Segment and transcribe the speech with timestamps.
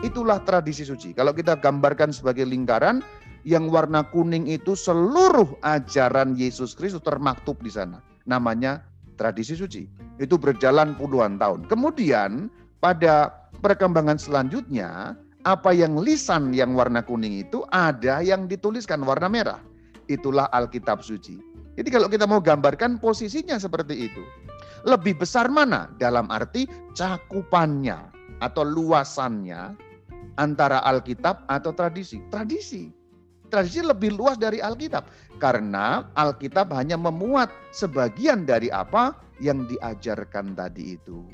[0.00, 1.12] Itulah tradisi suci.
[1.12, 3.04] Kalau kita gambarkan sebagai lingkaran,
[3.44, 8.00] yang warna kuning itu seluruh ajaran Yesus Kristus termaktub di sana.
[8.24, 8.84] Namanya
[9.20, 9.84] tradisi suci.
[10.16, 11.68] Itu berjalan puluhan tahun.
[11.68, 12.48] Kemudian
[12.80, 13.28] pada
[13.60, 19.60] perkembangan selanjutnya, apa yang lisan yang warna kuning itu ada yang dituliskan warna merah.
[20.08, 21.40] Itulah Alkitab suci.
[21.76, 24.24] Jadi kalau kita mau gambarkan posisinya seperti itu.
[24.84, 25.92] Lebih besar mana?
[26.00, 26.64] Dalam arti
[26.96, 28.00] cakupannya
[28.40, 29.89] atau luasannya
[30.38, 32.22] antara Alkitab atau tradisi.
[32.30, 33.00] Tradisi
[33.50, 35.10] tradisi lebih luas dari Alkitab.
[35.42, 41.26] Karena Alkitab hanya memuat sebagian dari apa yang diajarkan tadi itu.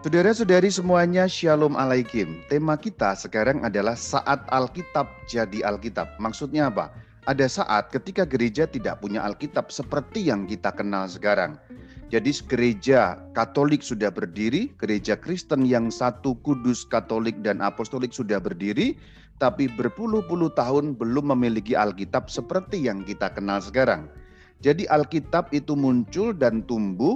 [0.00, 2.40] Saudara-saudari semuanya, Shalom Alaikum.
[2.48, 6.16] Tema kita sekarang adalah saat Alkitab jadi Alkitab.
[6.16, 6.88] Maksudnya apa?
[7.28, 11.60] Ada saat ketika gereja tidak punya Alkitab seperti yang kita kenal sekarang.
[12.10, 18.98] Jadi gereja Katolik sudah berdiri, gereja Kristen yang satu kudus Katolik dan Apostolik sudah berdiri,
[19.38, 24.10] tapi berpuluh-puluh tahun belum memiliki Alkitab seperti yang kita kenal sekarang.
[24.58, 27.14] Jadi Alkitab itu muncul dan tumbuh,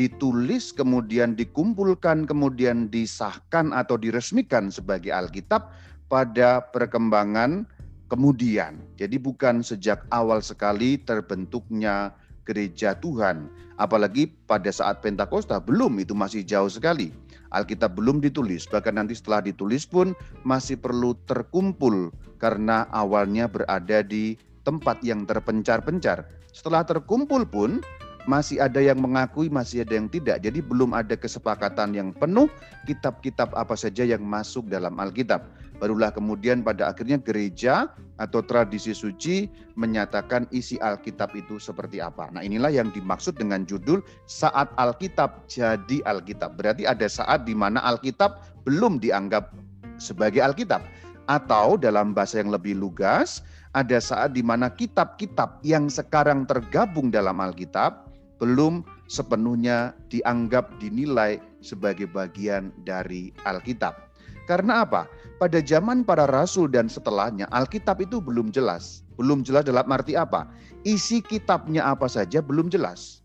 [0.00, 5.68] ditulis, kemudian dikumpulkan, kemudian disahkan atau diresmikan sebagai Alkitab
[6.08, 7.68] pada perkembangan
[8.08, 8.80] kemudian.
[8.96, 12.16] Jadi bukan sejak awal sekali terbentuknya
[12.48, 13.46] gereja Tuhan.
[13.80, 17.16] Apalagi pada saat Pentakosta belum itu masih jauh sekali.
[17.50, 20.12] Alkitab belum ditulis, bahkan nanti setelah ditulis pun
[20.46, 26.28] masih perlu terkumpul karena awalnya berada di tempat yang terpencar-pencar.
[26.52, 27.82] Setelah terkumpul pun
[28.28, 30.44] masih ada yang mengakui, masih ada yang tidak.
[30.44, 32.46] Jadi belum ada kesepakatan yang penuh
[32.84, 35.42] kitab-kitab apa saja yang masuk dalam Alkitab.
[35.80, 37.88] Barulah kemudian pada akhirnya gereja
[38.20, 39.48] atau tradisi suci
[39.80, 42.28] menyatakan isi Alkitab itu seperti apa.
[42.28, 46.60] Nah inilah yang dimaksud dengan judul saat Alkitab jadi Alkitab.
[46.60, 49.56] Berarti ada saat di mana Alkitab belum dianggap
[49.96, 50.84] sebagai Alkitab.
[51.32, 53.40] Atau dalam bahasa yang lebih lugas,
[53.72, 58.10] ada saat di mana kitab-kitab yang sekarang tergabung dalam Alkitab
[58.42, 64.09] belum sepenuhnya dianggap dinilai sebagai bagian dari Alkitab.
[64.50, 65.06] Karena apa?
[65.38, 69.06] Pada zaman para rasul dan setelahnya, Alkitab itu belum jelas.
[69.14, 70.50] Belum jelas dalam arti apa?
[70.82, 73.22] Isi kitabnya apa saja belum jelas.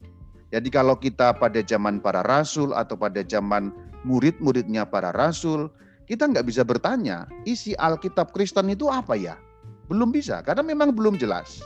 [0.53, 3.74] Jadi kalau kita pada zaman para rasul atau pada zaman
[4.06, 5.74] murid-muridnya para rasul,
[6.06, 9.34] kita nggak bisa bertanya, isi Alkitab Kristen itu apa ya?
[9.90, 11.66] Belum bisa, karena memang belum jelas.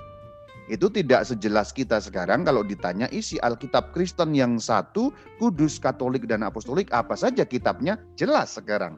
[0.71, 6.47] Itu tidak sejelas kita sekarang kalau ditanya isi Alkitab Kristen yang satu, kudus, katolik, dan
[6.47, 8.95] apostolik, apa saja kitabnya, jelas sekarang.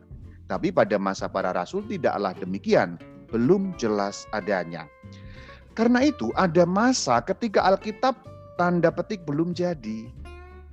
[0.52, 3.00] Tapi pada masa para rasul tidaklah demikian,
[3.32, 4.84] belum jelas adanya.
[5.80, 8.20] Karena itu ada masa ketika Alkitab
[8.60, 10.12] tanda petik belum jadi.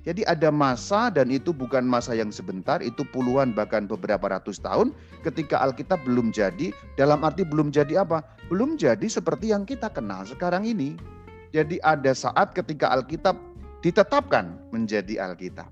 [0.02, 4.90] Jadi ada masa dan itu bukan masa yang sebentar, itu puluhan bahkan beberapa ratus tahun
[5.22, 6.74] ketika Alkitab belum jadi.
[6.98, 8.26] Dalam arti belum jadi apa?
[8.50, 10.98] Belum jadi seperti yang kita kenal sekarang ini.
[11.54, 13.38] Jadi ada saat ketika Alkitab
[13.78, 15.70] ditetapkan menjadi Alkitab.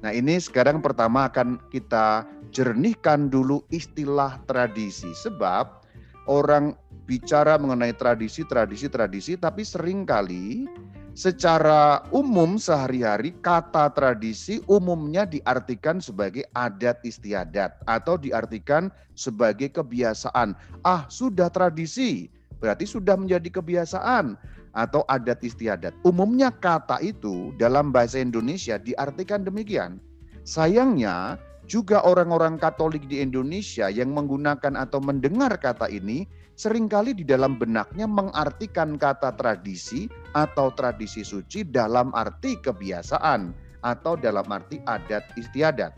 [0.00, 5.10] Nah ini sekarang pertama akan kita jernihkan dulu istilah tradisi.
[5.14, 5.86] Sebab
[6.30, 6.76] orang
[7.10, 10.70] bicara mengenai tradisi, tradisi, tradisi, tapi sering kali
[11.10, 20.54] secara umum sehari-hari kata tradisi umumnya diartikan sebagai adat istiadat atau diartikan sebagai kebiasaan.
[20.86, 22.30] Ah, sudah tradisi,
[22.62, 24.38] berarti sudah menjadi kebiasaan
[24.70, 25.90] atau adat istiadat.
[26.06, 29.98] Umumnya kata itu dalam bahasa Indonesia diartikan demikian.
[30.46, 31.36] Sayangnya
[31.70, 36.26] juga orang-orang Katolik di Indonesia yang menggunakan atau mendengar kata ini
[36.58, 43.54] sering kali di dalam benaknya mengartikan kata tradisi atau tradisi suci dalam arti kebiasaan
[43.86, 45.94] atau dalam arti adat istiadat.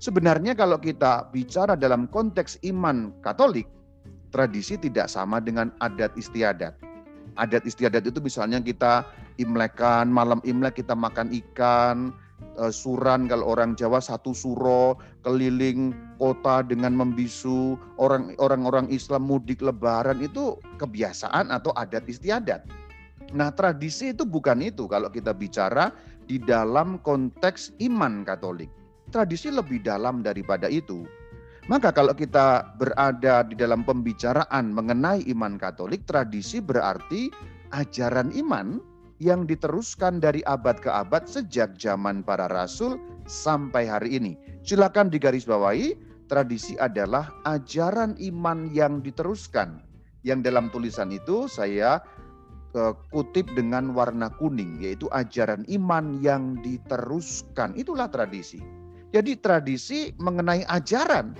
[0.00, 3.68] Sebenarnya kalau kita bicara dalam konteks iman Katolik,
[4.32, 6.72] tradisi tidak sama dengan adat istiadat
[7.38, 9.06] adat istiadat itu misalnya kita
[9.38, 12.12] imlekan, malam imlek kita makan ikan,
[12.68, 20.20] suran kalau orang Jawa satu suro keliling kota dengan membisu orang orang Islam mudik lebaran
[20.20, 22.68] itu kebiasaan atau adat istiadat.
[23.30, 25.94] Nah, tradisi itu bukan itu kalau kita bicara
[26.26, 28.68] di dalam konteks iman Katolik.
[29.10, 31.06] Tradisi lebih dalam daripada itu.
[31.70, 37.30] Maka kalau kita berada di dalam pembicaraan mengenai iman Katolik, tradisi berarti
[37.70, 38.82] ajaran iman
[39.20, 42.96] yang diteruskan dari abad ke abad sejak zaman para rasul
[43.28, 44.32] sampai hari ini.
[44.64, 45.94] Silakan digarisbawahi,
[46.26, 49.84] tradisi adalah ajaran iman yang diteruskan.
[50.24, 52.00] Yang dalam tulisan itu saya
[52.72, 57.76] uh, kutip dengan warna kuning, yaitu ajaran iman yang diteruskan.
[57.76, 58.60] Itulah tradisi.
[59.12, 61.36] Jadi tradisi mengenai ajaran,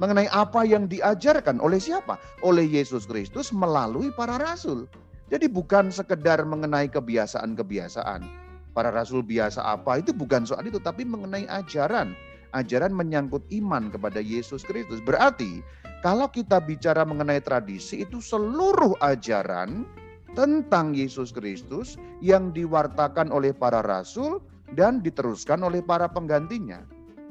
[0.00, 2.16] mengenai apa yang diajarkan oleh siapa?
[2.40, 4.88] Oleh Yesus Kristus melalui para rasul.
[5.30, 8.26] Jadi bukan sekedar mengenai kebiasaan-kebiasaan.
[8.74, 12.18] Para rasul biasa apa itu bukan soal itu, tapi mengenai ajaran.
[12.50, 14.98] Ajaran menyangkut iman kepada Yesus Kristus.
[15.06, 15.62] Berarti
[16.02, 19.86] kalau kita bicara mengenai tradisi itu seluruh ajaran
[20.34, 24.42] tentang Yesus Kristus yang diwartakan oleh para rasul
[24.74, 26.82] dan diteruskan oleh para penggantinya.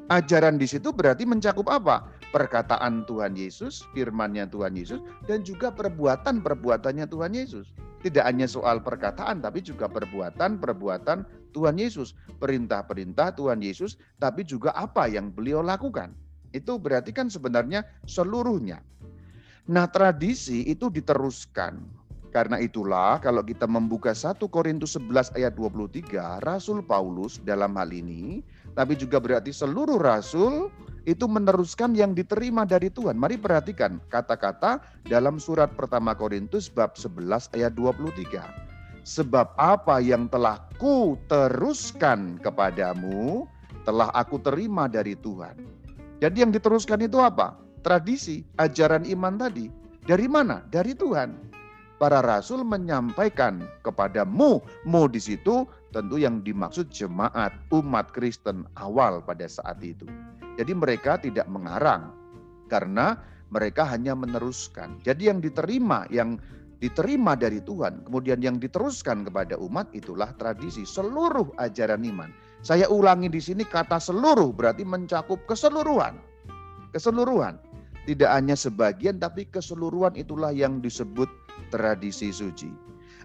[0.09, 2.07] Ajaran di situ berarti mencakup apa?
[2.33, 7.69] Perkataan Tuhan Yesus, firmannya Tuhan Yesus, dan juga perbuatan-perbuatannya Tuhan Yesus.
[7.99, 12.15] Tidak hanya soal perkataan, tapi juga perbuatan-perbuatan Tuhan Yesus.
[12.39, 16.15] Perintah-perintah Tuhan Yesus, tapi juga apa yang beliau lakukan.
[16.55, 18.79] Itu berarti kan sebenarnya seluruhnya.
[19.69, 21.99] Nah tradisi itu diteruskan.
[22.29, 28.45] Karena itulah kalau kita membuka 1 Korintus 11 ayat 23, Rasul Paulus dalam hal ini
[28.77, 30.69] tapi juga berarti seluruh rasul
[31.07, 33.17] itu meneruskan yang diterima dari Tuhan.
[33.17, 38.43] Mari perhatikan kata-kata dalam surat pertama Korintus bab 11 ayat 23.
[39.07, 43.49] Sebab apa yang telah ku teruskan kepadamu
[43.87, 45.57] telah aku terima dari Tuhan.
[46.19, 47.55] Jadi yang diteruskan itu apa?
[47.79, 49.71] Tradisi, ajaran iman tadi.
[50.03, 50.61] Dari mana?
[50.67, 51.49] Dari Tuhan.
[51.99, 59.49] Para rasul menyampaikan kepadamu, mu di situ Tentu yang dimaksud jemaat umat Kristen awal pada
[59.49, 60.05] saat itu.
[60.59, 62.13] Jadi mereka tidak mengarang
[62.69, 63.17] karena
[63.49, 65.01] mereka hanya meneruskan.
[65.01, 66.37] Jadi yang diterima, yang
[66.77, 72.29] diterima dari Tuhan, kemudian yang diteruskan kepada umat itulah tradisi seluruh ajaran iman.
[72.61, 76.21] Saya ulangi di sini kata seluruh berarti mencakup keseluruhan.
[76.93, 77.57] Keseluruhan.
[78.05, 81.29] Tidak hanya sebagian tapi keseluruhan itulah yang disebut
[81.69, 82.69] tradisi suci.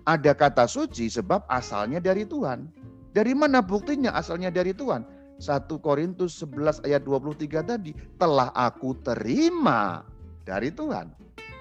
[0.04, 2.68] Ada kata suci sebab asalnya dari Tuhan.
[3.16, 5.06] Dari mana buktinya asalnya dari Tuhan?
[5.40, 10.04] 1 Korintus 11 ayat 23 tadi, telah aku terima
[10.44, 11.10] dari Tuhan.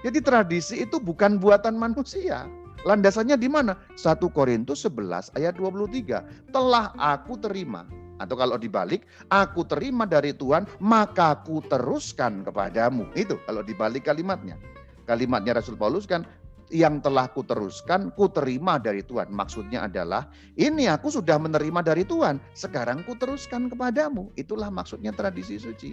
[0.03, 2.45] Jadi tradisi itu bukan buatan manusia.
[2.83, 3.79] Landasannya di mana?
[3.95, 6.51] 1 Korintus 11 ayat 23.
[6.51, 7.87] Telah aku terima.
[8.19, 13.07] Atau kalau dibalik, aku terima dari Tuhan, maka aku teruskan kepadamu.
[13.15, 14.59] Itu kalau dibalik kalimatnya.
[15.07, 16.27] Kalimatnya Rasul Paulus kan,
[16.71, 19.33] yang telah kuteruskan, kuterima dari Tuhan.
[19.33, 24.31] Maksudnya adalah, ini aku sudah menerima dari Tuhan, sekarang kuteruskan kepadamu.
[24.39, 25.91] Itulah maksudnya tradisi suci.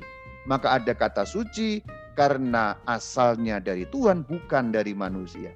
[0.49, 1.85] Maka ada kata suci
[2.17, 5.53] karena asalnya dari Tuhan, bukan dari manusia.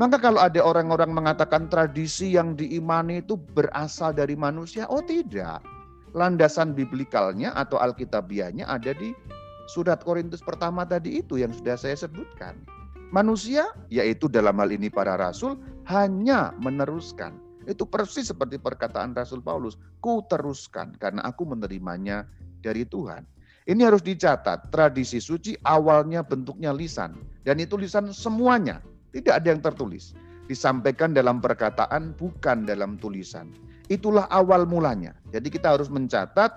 [0.00, 5.60] Maka kalau ada orang-orang mengatakan tradisi yang diimani itu berasal dari manusia, oh tidak.
[6.16, 9.12] Landasan biblikalnya atau alkitabiahnya ada di
[9.68, 12.56] surat Korintus pertama tadi itu yang sudah saya sebutkan.
[13.12, 17.36] Manusia, yaitu dalam hal ini para rasul, hanya meneruskan.
[17.68, 22.24] Itu persis seperti perkataan Rasul Paulus, ku teruskan karena aku menerimanya
[22.64, 23.28] dari Tuhan.
[23.68, 27.20] Ini harus dicatat, tradisi suci awalnya bentuknya lisan.
[27.46, 28.82] Dan itu lisan semuanya,
[29.14, 30.16] tidak ada yang tertulis.
[30.50, 33.52] Disampaikan dalam perkataan, bukan dalam tulisan.
[33.86, 35.14] Itulah awal mulanya.
[35.30, 36.50] Jadi kita harus mencatat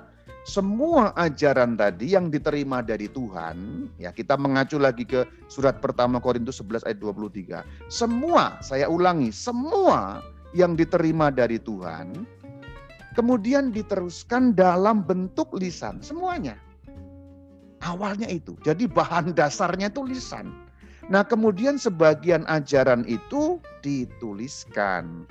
[0.46, 6.62] semua ajaran tadi yang diterima dari Tuhan, ya kita mengacu lagi ke surat pertama Korintus
[6.62, 7.66] 11 ayat 23.
[7.90, 10.22] Semua, saya ulangi, semua
[10.54, 12.30] yang diterima dari Tuhan
[13.16, 16.60] kemudian diteruskan dalam bentuk lisan, semuanya.
[17.82, 18.60] Awalnya itu.
[18.62, 20.52] Jadi bahan dasarnya itu lisan.
[21.08, 25.26] Nah, kemudian sebagian ajaran itu dituliskan.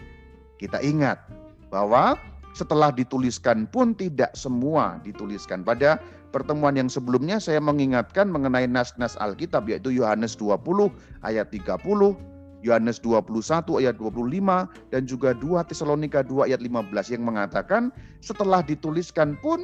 [0.56, 1.20] Kita ingat
[1.68, 2.16] bahwa
[2.54, 5.66] setelah dituliskan pun tidak semua dituliskan.
[5.66, 5.98] Pada
[6.30, 10.62] pertemuan yang sebelumnya saya mengingatkan mengenai nas-nas Alkitab yaitu Yohanes 20
[11.26, 11.82] ayat 30,
[12.62, 17.90] Yohanes 21 ayat 25 dan juga 2 Tesalonika 2 ayat 15 yang mengatakan
[18.22, 19.60] setelah dituliskan pun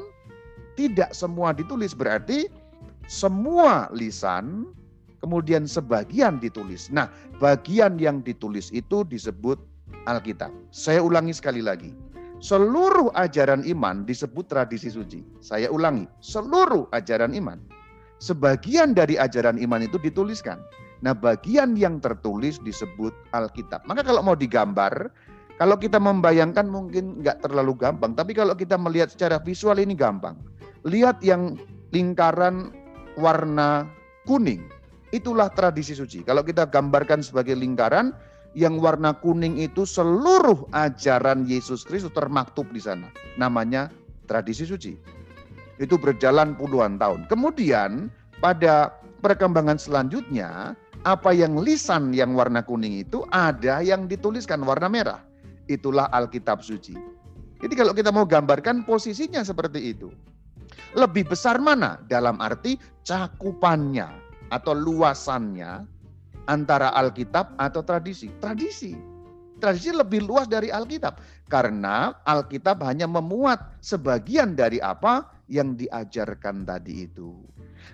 [0.74, 2.50] tidak semua ditulis berarti
[3.06, 4.66] semua lisan
[5.22, 6.90] kemudian sebagian ditulis.
[6.90, 7.06] Nah,
[7.38, 9.60] bagian yang ditulis itu disebut
[10.08, 10.50] Alkitab.
[10.72, 12.09] Saya ulangi sekali lagi
[12.40, 15.20] Seluruh ajaran iman disebut tradisi suci.
[15.44, 17.60] Saya ulangi, seluruh ajaran iman.
[18.16, 20.56] Sebagian dari ajaran iman itu dituliskan.
[21.04, 23.84] Nah bagian yang tertulis disebut Alkitab.
[23.84, 25.12] Maka kalau mau digambar,
[25.60, 28.16] kalau kita membayangkan mungkin nggak terlalu gampang.
[28.16, 30.36] Tapi kalau kita melihat secara visual ini gampang.
[30.88, 31.60] Lihat yang
[31.92, 32.72] lingkaran
[33.20, 33.84] warna
[34.24, 34.64] kuning.
[35.12, 36.24] Itulah tradisi suci.
[36.24, 38.16] Kalau kita gambarkan sebagai lingkaran,
[38.58, 43.10] yang warna kuning itu seluruh ajaran Yesus Kristus termaktub di sana.
[43.38, 43.90] Namanya
[44.26, 44.98] tradisi suci.
[45.78, 47.30] Itu berjalan puluhan tahun.
[47.30, 48.10] Kemudian
[48.42, 48.92] pada
[49.22, 50.74] perkembangan selanjutnya,
[51.08, 55.20] apa yang lisan yang warna kuning itu ada yang dituliskan warna merah.
[55.70, 56.98] Itulah Alkitab suci.
[57.60, 60.10] Jadi kalau kita mau gambarkan posisinya seperti itu.
[60.96, 62.02] Lebih besar mana?
[62.10, 62.74] Dalam arti
[63.06, 64.10] cakupannya
[64.50, 65.86] atau luasannya
[66.48, 68.30] antara Alkitab atau tradisi.
[68.40, 68.96] Tradisi.
[69.60, 71.20] Tradisi lebih luas dari Alkitab.
[71.52, 77.36] Karena Alkitab hanya memuat sebagian dari apa yang diajarkan tadi itu.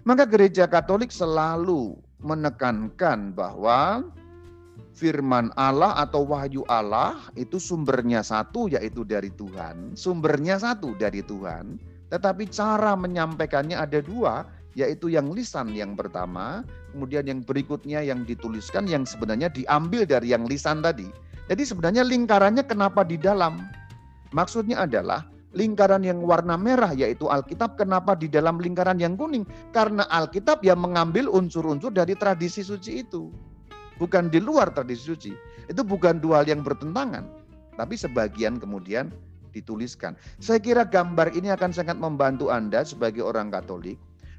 [0.06, 4.06] Maka gereja Katolik selalu menekankan bahwa
[4.96, 11.76] firman Allah atau wahyu Allah itu sumbernya satu yaitu dari Tuhan, sumbernya satu dari Tuhan,
[12.08, 16.60] tetapi cara menyampaikannya ada dua, yaitu yang lisan yang pertama,
[16.92, 21.08] kemudian yang berikutnya yang dituliskan yang sebenarnya diambil dari yang lisan tadi.
[21.48, 23.64] Jadi sebenarnya lingkarannya kenapa di dalam?
[24.36, 25.24] Maksudnya adalah
[25.56, 29.48] lingkaran yang warna merah yaitu Alkitab kenapa di dalam lingkaran yang kuning?
[29.72, 33.32] Karena Alkitab yang mengambil unsur-unsur dari tradisi suci itu.
[33.96, 35.32] Bukan di luar tradisi suci.
[35.72, 37.24] Itu bukan dua hal yang bertentangan.
[37.80, 39.08] Tapi sebagian kemudian
[39.56, 40.20] dituliskan.
[40.36, 43.96] Saya kira gambar ini akan sangat membantu Anda sebagai orang Katolik.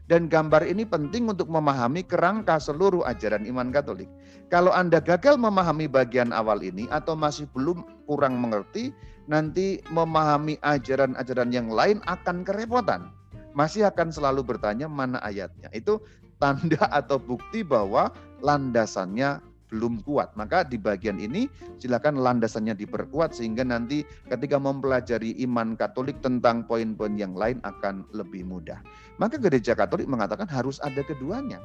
[0.07, 4.07] Dan gambar ini penting untuk memahami kerangka seluruh ajaran iman Katolik.
[4.47, 8.95] Kalau Anda gagal memahami bagian awal ini atau masih belum kurang mengerti,
[9.27, 13.11] nanti memahami ajaran-ajaran yang lain akan kerepotan.
[13.51, 15.67] Masih akan selalu bertanya mana ayatnya.
[15.75, 15.99] Itu
[16.39, 20.33] tanda atau bukti bahwa landasannya belum kuat.
[20.39, 21.47] Maka di bagian ini
[21.79, 28.47] silakan landasannya diperkuat sehingga nanti ketika mempelajari iman Katolik tentang poin-poin yang lain akan lebih
[28.47, 28.79] mudah.
[29.19, 31.59] Maka gereja Katolik mengatakan harus ada keduanya.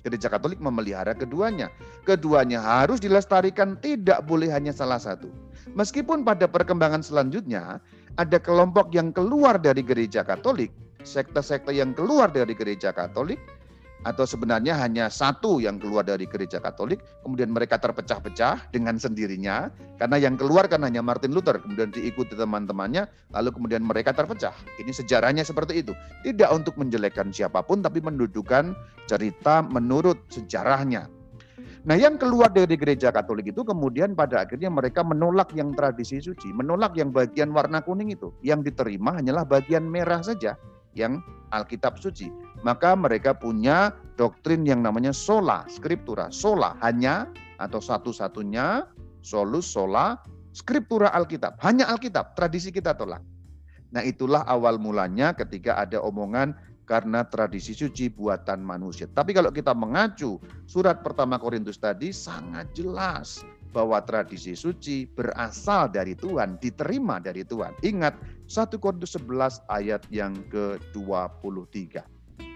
[0.00, 1.68] Gereja Katolik memelihara keduanya.
[2.08, 5.28] Keduanya harus dilestarikan, tidak boleh hanya salah satu.
[5.76, 7.84] Meskipun pada perkembangan selanjutnya
[8.16, 10.72] ada kelompok yang keluar dari gereja Katolik,
[11.04, 13.36] sekte-sekte yang keluar dari gereja Katolik,
[14.00, 19.68] atau sebenarnya hanya satu yang keluar dari gereja Katolik, kemudian mereka terpecah-pecah dengan sendirinya,
[20.00, 23.04] karena yang keluar kan hanya Martin Luther, kemudian diikuti teman-temannya,
[23.36, 24.56] lalu kemudian mereka terpecah.
[24.80, 25.92] Ini sejarahnya seperti itu.
[26.24, 28.72] Tidak untuk menjelekkan siapa pun, tapi mendudukan
[29.04, 31.08] cerita menurut sejarahnya.
[31.80, 36.52] Nah yang keluar dari gereja Katolik itu kemudian pada akhirnya mereka menolak yang tradisi suci,
[36.52, 38.36] menolak yang bagian warna kuning itu.
[38.44, 40.60] Yang diterima hanyalah bagian merah saja
[40.92, 42.28] yang Alkitab suci
[42.62, 46.28] maka mereka punya doktrin yang namanya sola scriptura.
[46.28, 47.28] Sola hanya
[47.60, 48.84] atau satu-satunya
[49.24, 50.20] solus sola
[50.52, 51.60] scriptura Alkitab.
[51.64, 53.24] Hanya Alkitab, tradisi kita tolak.
[53.90, 56.54] Nah itulah awal mulanya ketika ada omongan
[56.86, 59.06] karena tradisi suci buatan manusia.
[59.06, 66.18] Tapi kalau kita mengacu surat pertama Korintus tadi sangat jelas bahwa tradisi suci berasal dari
[66.18, 67.78] Tuhan, diterima dari Tuhan.
[67.86, 68.18] Ingat
[68.50, 72.02] 1 Korintus 11 ayat yang ke-23.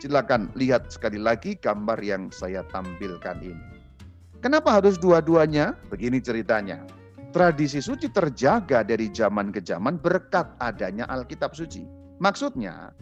[0.04, 3.64] Silakan lihat sekali lagi gambar yang saya tampilkan ini.
[4.44, 5.80] Kenapa harus dua-duanya?
[5.88, 6.84] Begini ceritanya.
[7.32, 11.88] Tradisi suci terjaga dari zaman ke zaman berkat adanya Alkitab suci.
[12.20, 12.92] Maksudnya,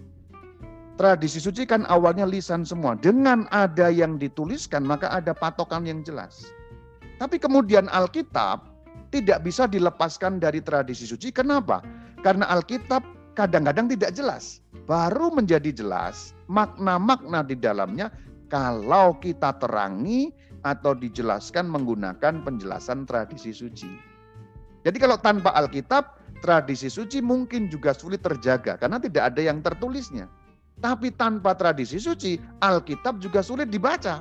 [0.95, 2.95] tradisi suci kan awalnya lisan semua.
[2.95, 6.55] Dengan ada yang dituliskan, maka ada patokan yang jelas.
[7.19, 8.63] Tapi kemudian Alkitab
[9.11, 11.35] tidak bisa dilepaskan dari tradisi suci.
[11.35, 11.83] Kenapa?
[12.23, 13.03] Karena Alkitab
[13.35, 14.62] kadang-kadang tidak jelas.
[14.83, 18.11] Baru menjadi jelas makna-makna di dalamnya
[18.51, 23.91] kalau kita terangi atau dijelaskan menggunakan penjelasan tradisi suci.
[24.83, 30.27] Jadi kalau tanpa Alkitab, tradisi suci mungkin juga sulit terjaga karena tidak ada yang tertulisnya.
[30.83, 34.19] Tapi tanpa tradisi suci, Alkitab juga sulit dibaca.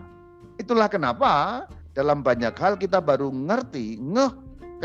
[0.62, 1.66] Itulah kenapa
[1.98, 4.32] dalam banyak hal kita baru ngerti, ngeh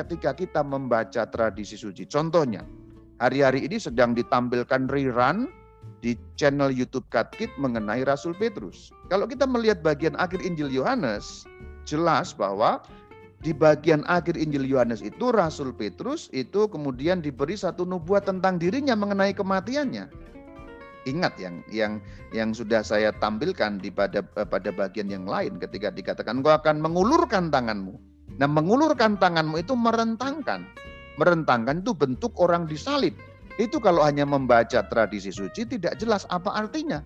[0.01, 2.09] ketika kita membaca tradisi suci.
[2.09, 2.65] Contohnya,
[3.21, 5.53] hari-hari ini sedang ditampilkan rerun
[6.05, 8.95] di channel YouTube Katkit mengenai Rasul Petrus.
[9.11, 11.49] Kalau kita melihat bagian akhir Injil Yohanes,
[11.89, 12.83] jelas bahwa
[13.43, 18.95] di bagian akhir Injil Yohanes itu Rasul Petrus itu kemudian diberi satu nubuat tentang dirinya
[18.97, 20.09] mengenai kematiannya.
[21.07, 22.03] Ingat yang yang
[22.35, 27.55] yang sudah saya tampilkan di pada pada bagian yang lain ketika dikatakan kau akan mengulurkan
[27.55, 27.95] tanganmu.
[28.43, 30.67] Nah, mengulurkan tanganmu itu merentangkan.
[31.17, 33.17] Merentangkan itu bentuk orang disalib
[33.57, 37.01] itu kalau hanya membaca tradisi suci tidak jelas apa artinya.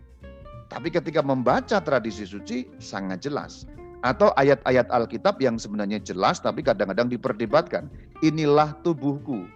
[0.70, 3.66] Tapi ketika membaca tradisi suci sangat jelas.
[4.00, 7.86] Atau ayat-ayat Alkitab yang sebenarnya jelas tapi kadang-kadang diperdebatkan.
[8.22, 9.46] Inilah tubuhku.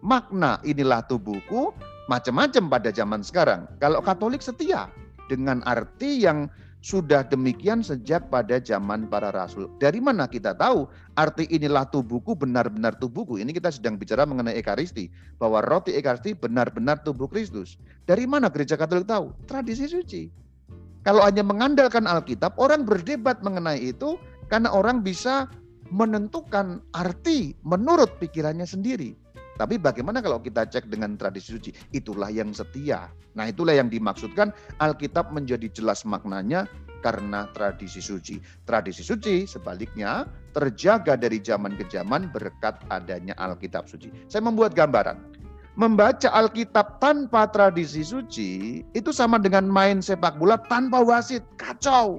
[0.00, 1.74] Makna inilah tubuhku
[2.08, 3.68] macam-macam pada zaman sekarang.
[3.78, 4.90] Kalau Katolik setia
[5.30, 9.68] dengan arti yang sudah demikian sejak pada zaman para rasul.
[9.76, 13.36] Dari mana kita tahu arti inilah tubuhku benar-benar tubuhku.
[13.36, 15.12] Ini kita sedang bicara mengenai ekaristi.
[15.36, 17.76] Bahwa roti ekaristi benar-benar tubuh Kristus.
[18.08, 19.32] Dari mana gereja katolik tahu?
[19.44, 20.32] Tradisi suci.
[21.04, 24.20] Kalau hanya mengandalkan Alkitab, orang berdebat mengenai itu
[24.52, 25.48] karena orang bisa
[25.92, 29.16] menentukan arti menurut pikirannya sendiri.
[29.60, 31.68] Tapi bagaimana kalau kita cek dengan tradisi suci?
[31.92, 33.12] Itulah yang setia.
[33.36, 36.64] Nah itulah yang dimaksudkan Alkitab menjadi jelas maknanya
[37.04, 38.40] karena tradisi suci.
[38.64, 40.24] Tradisi suci sebaliknya
[40.56, 44.08] terjaga dari zaman ke zaman berkat adanya Alkitab suci.
[44.32, 45.20] Saya membuat gambaran.
[45.76, 51.44] Membaca Alkitab tanpa tradisi suci itu sama dengan main sepak bola tanpa wasit.
[51.60, 52.16] Kacau.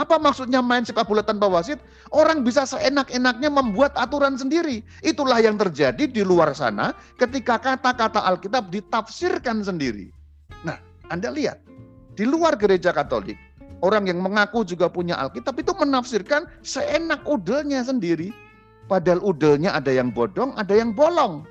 [0.00, 1.76] Apa maksudnya main sepak bola tanpa wasit?
[2.12, 4.84] Orang bisa seenak-enaknya membuat aturan sendiri.
[5.00, 10.12] Itulah yang terjadi di luar sana ketika kata-kata Alkitab ditafsirkan sendiri.
[10.60, 10.76] Nah,
[11.08, 11.64] Anda lihat,
[12.12, 13.40] di luar gereja Katolik,
[13.80, 18.28] orang yang mengaku juga punya Alkitab itu menafsirkan seenak udelnya sendiri.
[18.92, 21.48] Padahal udelnya ada yang bodong, ada yang bolong.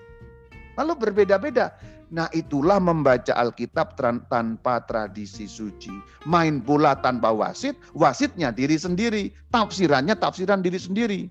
[0.78, 1.74] Lalu berbeda-beda.
[2.12, 5.92] Nah itulah membaca Alkitab tanpa tradisi suci.
[6.28, 9.32] Main bola tanpa wasit, wasitnya diri sendiri.
[9.48, 11.22] Tafsirannya tafsiran diri sendiri.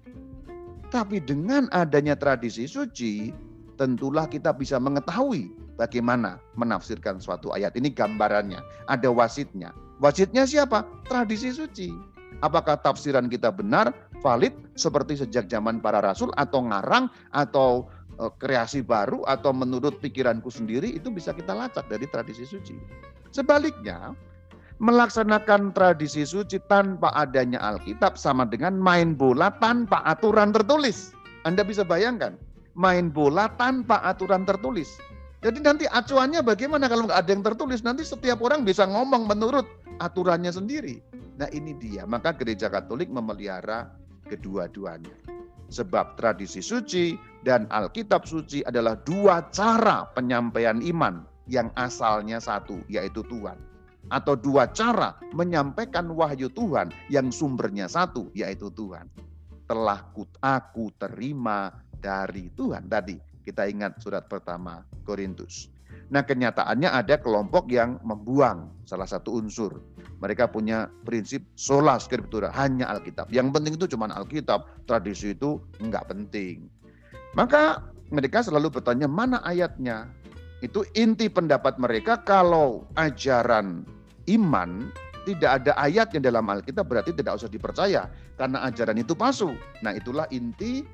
[0.88, 3.30] Tapi dengan adanya tradisi suci,
[3.76, 7.76] tentulah kita bisa mengetahui bagaimana menafsirkan suatu ayat.
[7.76, 8.58] Ini gambarannya,
[8.88, 9.76] ada wasitnya.
[10.00, 10.82] Wasitnya siapa?
[11.06, 11.92] Tradisi suci.
[12.40, 13.92] Apakah tafsiran kita benar,
[14.24, 17.92] valid, seperti sejak zaman para rasul, atau ngarang, atau
[18.36, 22.76] kreasi baru atau menurut pikiranku sendiri itu bisa kita lacak dari tradisi suci.
[23.32, 24.12] Sebaliknya,
[24.80, 31.16] melaksanakan tradisi suci tanpa adanya Alkitab sama dengan main bola tanpa aturan tertulis.
[31.48, 32.36] Anda bisa bayangkan,
[32.76, 35.00] main bola tanpa aturan tertulis.
[35.40, 37.80] Jadi nanti acuannya bagaimana kalau nggak ada yang tertulis?
[37.80, 39.64] Nanti setiap orang bisa ngomong menurut
[39.96, 41.00] aturannya sendiri.
[41.40, 43.88] Nah ini dia, maka gereja katolik memelihara
[44.28, 45.16] kedua-duanya.
[45.72, 53.24] Sebab tradisi suci dan Alkitab suci adalah dua cara penyampaian iman yang asalnya satu, yaitu
[53.26, 53.56] Tuhan.
[54.10, 59.06] Atau dua cara menyampaikan wahyu Tuhan yang sumbernya satu, yaitu Tuhan.
[59.70, 60.02] Telah
[60.42, 61.70] aku terima
[62.02, 62.90] dari Tuhan.
[62.90, 63.16] Tadi
[63.46, 65.70] kita ingat surat pertama Korintus.
[66.10, 69.78] Nah kenyataannya ada kelompok yang membuang salah satu unsur
[70.20, 73.32] mereka punya prinsip sola scriptura, hanya Alkitab.
[73.32, 76.68] Yang penting itu cuma Alkitab, tradisi itu enggak penting.
[77.34, 80.10] Maka mereka selalu bertanya mana ayatnya.
[80.60, 83.86] Itu inti pendapat mereka kalau ajaran
[84.28, 84.92] iman
[85.24, 89.56] tidak ada ayatnya dalam Alkitab berarti tidak usah dipercaya karena ajaran itu palsu.
[89.80, 90.84] Nah, itulah inti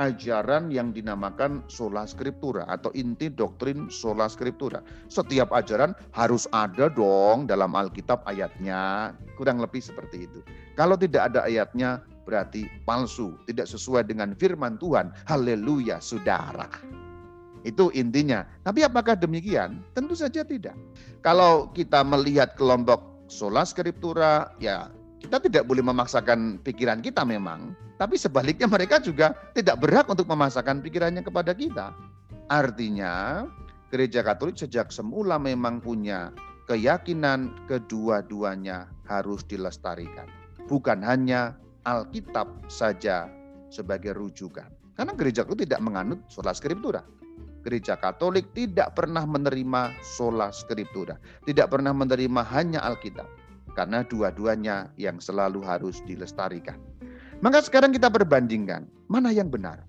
[0.00, 4.80] ajaran yang dinamakan sola scriptura atau inti doktrin sola scriptura.
[5.12, 10.40] Setiap ajaran harus ada dong dalam Alkitab ayatnya, kurang lebih seperti itu.
[10.76, 15.10] Kalau tidak ada ayatnya berarti palsu, tidak sesuai dengan firman Tuhan.
[15.26, 16.68] Haleluya, saudara.
[17.62, 18.42] Itu intinya.
[18.66, 19.82] Tapi apakah demikian?
[19.94, 20.74] Tentu saja tidak.
[21.22, 24.90] Kalau kita melihat kelompok sola scriptura, ya
[25.22, 30.82] kita tidak boleh memaksakan pikiran kita memang, tapi sebaliknya mereka juga tidak berhak untuk memaksakan
[30.82, 31.94] pikirannya kepada kita.
[32.50, 33.46] Artinya,
[33.94, 36.34] gereja Katolik sejak semula memang punya
[36.66, 40.26] keyakinan kedua-duanya harus dilestarikan.
[40.66, 43.26] Bukan hanya Alkitab saja
[43.72, 44.68] sebagai rujukan.
[44.92, 47.02] Karena gereja itu tidak menganut sola scriptura.
[47.62, 51.14] Gereja Katolik tidak pernah menerima sola scriptura,
[51.46, 53.26] tidak pernah menerima hanya Alkitab
[53.72, 56.76] karena dua-duanya yang selalu harus dilestarikan.
[57.42, 59.82] Maka sekarang kita perbandingkan, mana yang benar?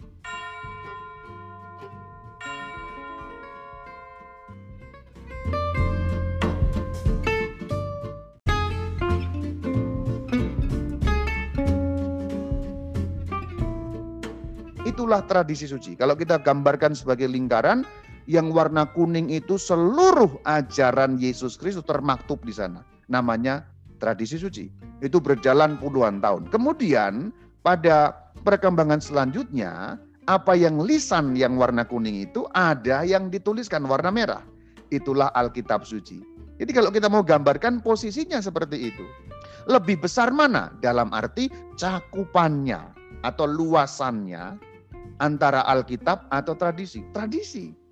[14.94, 15.98] Itulah tradisi suci.
[15.98, 17.82] Kalau kita gambarkan sebagai lingkaran,
[18.30, 22.86] yang warna kuning itu seluruh ajaran Yesus Kristus termaktub di sana.
[23.10, 23.66] Namanya
[23.98, 24.70] tradisi suci.
[25.02, 26.54] Itu berjalan puluhan tahun.
[26.54, 27.34] Kemudian
[27.66, 28.14] pada
[28.46, 29.98] perkembangan selanjutnya,
[30.30, 34.44] apa yang lisan yang warna kuning itu ada yang dituliskan warna merah.
[34.94, 36.22] Itulah Alkitab suci.
[36.62, 39.04] Jadi kalau kita mau gambarkan posisinya seperti itu.
[39.66, 41.50] Lebih besar mana dalam arti
[41.82, 44.73] cakupannya atau luasannya
[45.22, 47.04] antara Alkitab atau tradisi?
[47.14, 47.84] Tradisi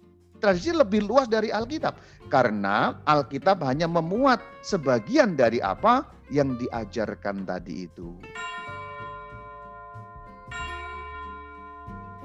[0.42, 2.02] tradisi lebih luas dari Alkitab.
[2.34, 8.18] Karena Alkitab hanya memuat sebagian dari apa yang diajarkan tadi itu.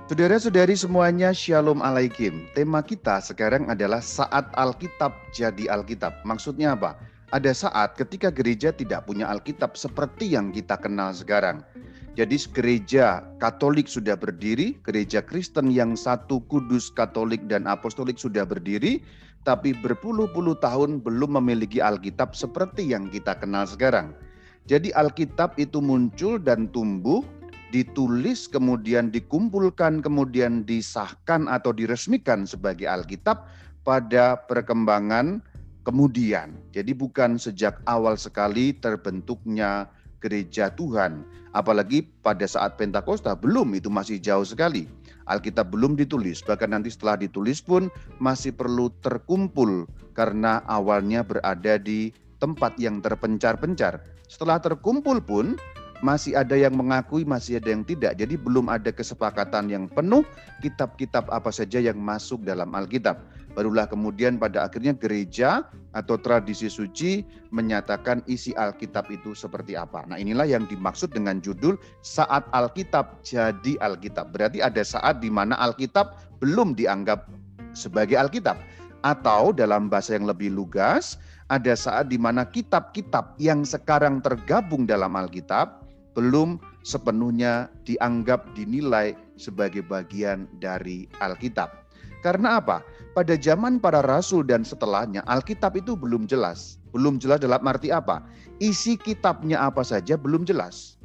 [0.07, 2.47] Saudara-saudari semuanya, Shalom Alaikum.
[2.55, 6.23] Tema kita sekarang adalah saat Alkitab jadi Alkitab.
[6.23, 6.95] Maksudnya apa?
[7.35, 11.67] Ada saat ketika gereja tidak punya Alkitab seperti yang kita kenal sekarang.
[12.17, 19.05] Jadi gereja Katolik sudah berdiri, gereja Kristen yang satu kudus Katolik dan Apostolik sudah berdiri,
[19.45, 24.17] tapi berpuluh-puluh tahun belum memiliki Alkitab seperti yang kita kenal sekarang.
[24.65, 27.21] Jadi Alkitab itu muncul dan tumbuh
[27.69, 33.45] ditulis, kemudian dikumpulkan, kemudian disahkan atau diresmikan sebagai Alkitab
[33.85, 35.45] pada perkembangan
[35.85, 36.57] kemudian.
[36.73, 41.25] Jadi bukan sejak awal sekali terbentuknya gereja Tuhan.
[41.57, 44.89] Apalagi pada saat Pentakosta belum itu masih jauh sekali.
[45.27, 47.91] Alkitab belum ditulis, bahkan nanti setelah ditulis pun
[48.23, 53.99] masih perlu terkumpul karena awalnya berada di tempat yang terpencar-pencar.
[54.31, 55.59] Setelah terkumpul pun
[56.05, 58.15] masih ada yang mengakui, masih ada yang tidak.
[58.21, 60.23] Jadi belum ada kesepakatan yang penuh
[60.61, 63.17] kitab-kitab apa saja yang masuk dalam Alkitab.
[63.57, 65.65] Barulah kemudian pada akhirnya gereja
[65.97, 70.05] atau tradisi suci menyatakan isi Alkitab itu seperti apa.
[70.05, 74.37] Nah inilah yang dimaksud dengan judul saat Alkitab jadi Alkitab.
[74.37, 77.25] Berarti ada saat di mana Alkitab belum dianggap
[77.73, 78.61] sebagai Alkitab.
[79.01, 81.17] Atau dalam bahasa yang lebih lugas,
[81.49, 85.87] ada saat di mana kitab-kitab yang sekarang tergabung dalam Alkitab
[86.19, 91.86] belum sepenuhnya dianggap dinilai sebagai bagian dari Alkitab.
[92.25, 92.85] Karena apa?
[93.17, 96.77] Pada zaman para rasul dan setelahnya, Alkitab itu belum jelas.
[96.93, 98.25] Belum jelas dalam arti apa?
[98.61, 100.97] Isi kitabnya apa saja belum jelas.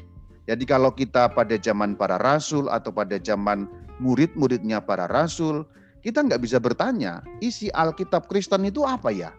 [0.49, 3.69] Jadi kalau kita pada zaman para rasul atau pada zaman
[4.03, 5.63] murid-muridnya para rasul,
[6.01, 9.29] kita nggak bisa bertanya, isi Alkitab Kristen itu apa ya?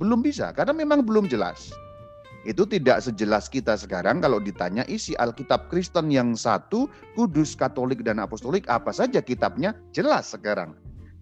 [0.00, 1.70] Belum bisa, karena memang belum jelas.
[2.46, 6.86] Itu tidak sejelas kita sekarang kalau ditanya isi Alkitab Kristen yang satu,
[7.18, 10.72] kudus, katolik, dan apostolik, apa saja kitabnya jelas sekarang.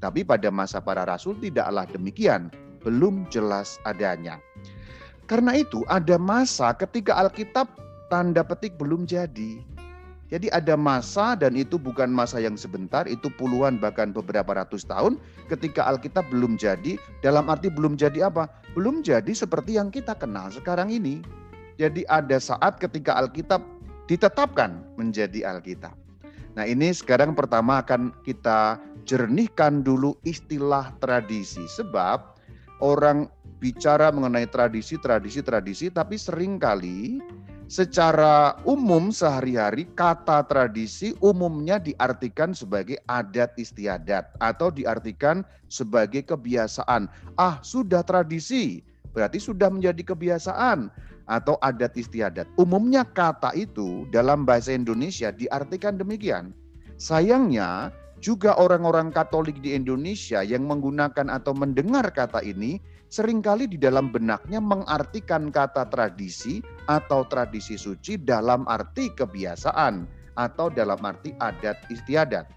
[0.04, 2.52] Tapi pada masa para rasul tidaklah demikian,
[2.84, 4.36] belum jelas adanya.
[5.24, 7.64] Karena itu ada masa ketika Alkitab
[8.12, 9.64] tanda petik belum jadi.
[10.28, 15.16] Jadi ada masa dan itu bukan masa yang sebentar, itu puluhan bahkan beberapa ratus tahun
[15.48, 17.00] ketika Alkitab belum jadi.
[17.24, 18.52] Dalam arti belum jadi apa?
[18.76, 21.24] Belum jadi seperti yang kita kenal sekarang ini.
[21.80, 23.64] Jadi ada saat ketika Alkitab
[24.04, 25.96] ditetapkan menjadi Alkitab.
[26.54, 31.64] Nah ini sekarang pertama akan kita jernihkan dulu istilah tradisi.
[31.68, 32.40] Sebab
[32.82, 33.30] orang
[33.62, 37.20] bicara mengenai tradisi, tradisi, tradisi, tapi sering kali
[37.64, 45.40] secara umum sehari-hari kata tradisi umumnya diartikan sebagai adat istiadat atau diartikan
[45.72, 47.08] sebagai kebiasaan.
[47.40, 48.84] Ah, sudah tradisi,
[49.16, 50.92] berarti sudah menjadi kebiasaan
[51.24, 52.44] atau adat istiadat.
[52.60, 56.52] Umumnya kata itu dalam bahasa Indonesia diartikan demikian.
[57.00, 57.90] Sayangnya
[58.24, 62.80] juga orang-orang Katolik di Indonesia yang menggunakan atau mendengar kata ini
[63.12, 70.08] sering kali di dalam benaknya mengartikan kata tradisi atau tradisi suci dalam arti kebiasaan
[70.40, 72.48] atau dalam arti adat istiadat.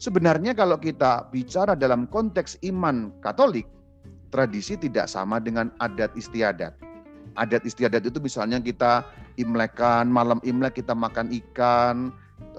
[0.00, 3.68] Sebenarnya kalau kita bicara dalam konteks iman Katolik,
[4.32, 6.72] tradisi tidak sama dengan adat istiadat.
[7.36, 9.04] Adat istiadat itu misalnya kita
[9.36, 12.08] imlekan, malam imlek kita makan ikan,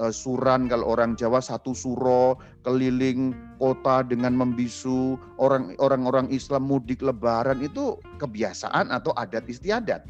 [0.10, 7.62] suran kalau orang Jawa satu suro keliling kota dengan membisu orang orang Islam mudik lebaran
[7.62, 10.08] itu kebiasaan atau adat istiadat.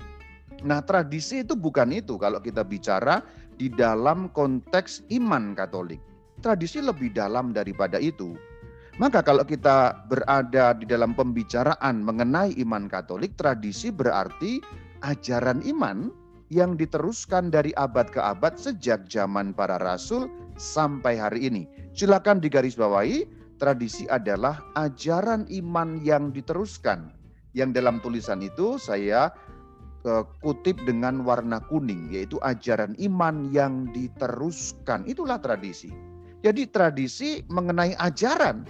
[0.62, 3.26] Nah, tradisi itu bukan itu kalau kita bicara
[3.58, 6.00] di dalam konteks iman Katolik.
[6.42, 8.38] Tradisi lebih dalam daripada itu.
[9.02, 14.62] Maka kalau kita berada di dalam pembicaraan mengenai iman Katolik, tradisi berarti
[15.02, 16.14] ajaran iman
[16.52, 20.28] yang diteruskan dari abad ke abad sejak zaman para rasul
[20.60, 21.64] sampai hari ini.
[21.96, 23.24] Silakan digarisbawahi,
[23.56, 27.16] tradisi adalah ajaran iman yang diteruskan.
[27.56, 29.32] Yang dalam tulisan itu saya
[30.04, 35.08] uh, kutip dengan warna kuning, yaitu ajaran iman yang diteruskan.
[35.08, 35.88] Itulah tradisi.
[36.44, 38.68] Jadi tradisi mengenai ajaran,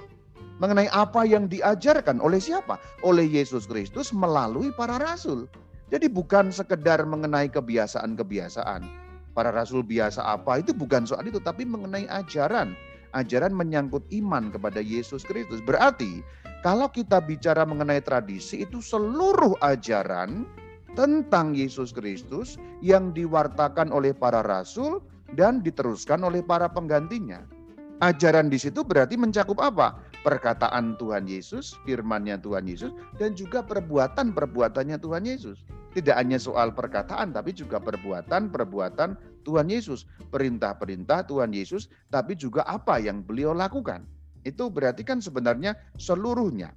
[0.62, 2.78] mengenai apa yang diajarkan oleh siapa?
[3.02, 5.50] Oleh Yesus Kristus melalui para rasul.
[5.92, 8.88] Jadi bukan sekedar mengenai kebiasaan-kebiasaan.
[9.36, 12.72] Para rasul biasa apa itu bukan soal itu, tapi mengenai ajaran.
[13.12, 15.60] Ajaran menyangkut iman kepada Yesus Kristus.
[15.60, 16.24] Berarti
[16.64, 20.48] kalau kita bicara mengenai tradisi itu seluruh ajaran
[20.96, 25.04] tentang Yesus Kristus yang diwartakan oleh para rasul
[25.36, 27.44] dan diteruskan oleh para penggantinya.
[28.02, 30.00] Ajaran di situ berarti mencakup apa?
[30.24, 35.62] Perkataan Tuhan Yesus, firmannya Tuhan Yesus, dan juga perbuatan-perbuatannya Tuhan Yesus.
[35.92, 40.08] Tidak hanya soal perkataan, tapi juga perbuatan-perbuatan Tuhan Yesus.
[40.32, 44.08] Perintah-perintah Tuhan Yesus, tapi juga apa yang beliau lakukan.
[44.48, 46.72] Itu berarti kan sebenarnya seluruhnya.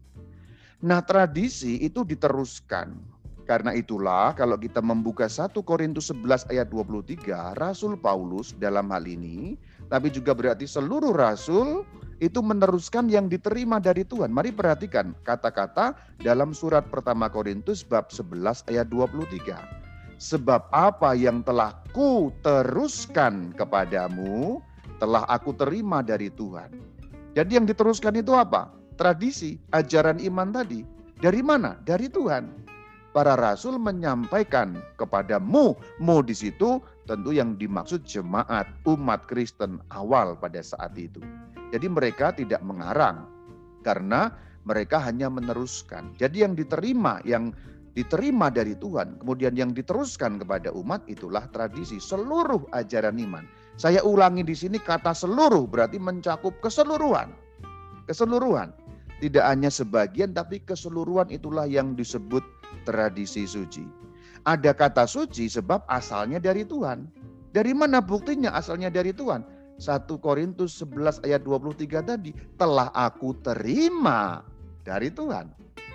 [0.85, 3.15] Nah tradisi itu diteruskan.
[3.45, 9.61] Karena itulah kalau kita membuka 1 Korintus 11 ayat 23, Rasul Paulus dalam hal ini,
[9.89, 11.85] tapi juga berarti seluruh rasul
[12.23, 14.31] itu meneruskan yang diterima dari Tuhan.
[14.31, 19.59] Mari perhatikan kata-kata dalam surat pertama Korintus bab 11 ayat 23.
[20.17, 24.63] Sebab apa yang telah ku teruskan kepadamu,
[25.03, 26.71] telah aku terima dari Tuhan.
[27.35, 28.71] Jadi yang diteruskan itu apa?
[28.95, 30.87] Tradisi, ajaran iman tadi.
[31.19, 31.75] Dari mana?
[31.83, 32.47] Dari Tuhan.
[33.15, 40.59] Para rasul menyampaikan kepadamu, mu di situ tentu yang dimaksud jemaat umat Kristen awal pada
[40.59, 41.23] saat itu.
[41.71, 43.31] Jadi mereka tidak mengarang
[43.87, 44.35] karena
[44.67, 46.11] mereka hanya meneruskan.
[46.19, 47.55] Jadi yang diterima, yang
[47.95, 53.47] diterima dari Tuhan, kemudian yang diteruskan kepada umat itulah tradisi seluruh ajaran iman.
[53.79, 57.31] Saya ulangi di sini kata seluruh berarti mencakup keseluruhan.
[58.11, 58.75] Keseluruhan.
[59.23, 62.43] Tidak hanya sebagian tapi keseluruhan itulah yang disebut
[62.85, 63.85] tradisi suci.
[64.45, 67.09] Ada kata suci sebab asalnya dari Tuhan.
[67.55, 69.41] Dari mana buktinya asalnya dari Tuhan?
[69.79, 74.47] 1 Korintus 11 ayat 23 tadi, telah aku terima
[74.87, 75.51] dari Tuhan.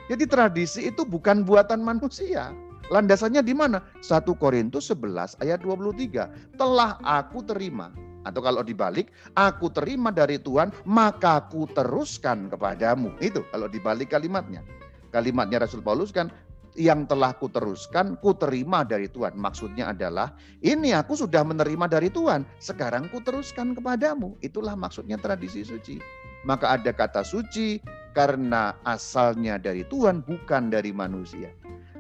[0.10, 2.52] Jadi tradisi itu bukan buatan manusia.
[2.90, 3.86] Landasannya di mana?
[4.02, 6.58] 1 Korintus 11 ayat 23.
[6.58, 7.94] Telah aku terima.
[8.28, 13.16] Atau kalau dibalik, aku terima dari Tuhan, maka aku teruskan kepadamu.
[13.24, 14.66] Itu kalau dibalik kalimatnya.
[15.14, 16.34] Kalimatnya Rasul Paulus kan,
[16.80, 19.36] yang telah kuteruskan, kuterima dari Tuhan.
[19.36, 20.32] Maksudnya adalah,
[20.64, 24.40] ini aku sudah menerima dari Tuhan, sekarang kuteruskan kepadamu.
[24.40, 26.00] Itulah maksudnya tradisi suci.
[26.48, 27.84] Maka ada kata suci,
[28.16, 31.52] karena asalnya dari Tuhan bukan dari manusia.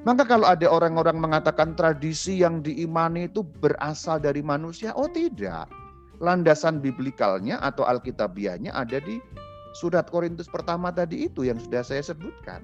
[0.08, 5.68] Maka kalau ada orang-orang mengatakan tradisi yang diimani itu berasal dari manusia, oh tidak.
[6.24, 9.20] Landasan biblikalnya atau alkitabiahnya ada di
[9.76, 12.64] surat Korintus pertama tadi itu yang sudah saya sebutkan.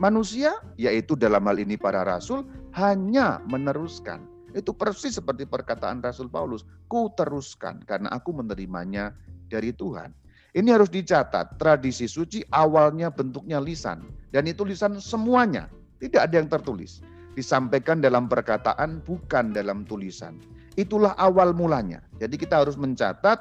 [0.00, 4.24] Manusia, yaitu dalam hal ini para rasul, hanya meneruskan.
[4.56, 9.12] Itu persis seperti perkataan Rasul Paulus, ku teruskan karena aku menerimanya
[9.52, 10.16] dari Tuhan.
[10.56, 14.08] Ini harus dicatat, tradisi suci awalnya bentuknya lisan.
[14.34, 15.68] Dan itu lisan semuanya,
[16.00, 17.04] tidak ada yang tertulis.
[17.38, 20.40] Disampaikan dalam perkataan, bukan dalam tulisan.
[20.80, 22.02] Itulah awal mulanya.
[22.18, 23.38] Jadi kita harus mencatat